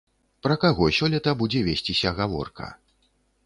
Пра 0.45 0.55
каго 0.63 0.87
сёлета 1.01 1.31
будзе 1.43 1.63
весціся 1.69 2.17
гаворка? 2.23 2.75